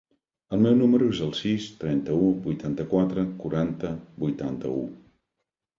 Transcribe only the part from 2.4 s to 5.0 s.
vuitanta-quatre, quaranta, vuitanta-u.